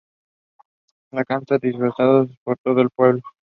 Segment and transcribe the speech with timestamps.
[1.11, 3.21] Las cantan disfrazados por todo el pueblo.